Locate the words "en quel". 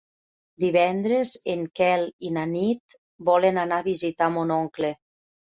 1.53-2.07